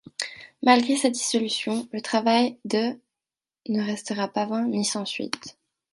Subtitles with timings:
[0.63, 2.99] Malgré sa dissolution, le travail de'
[3.69, 5.55] ne restera pas vain ni sans suite.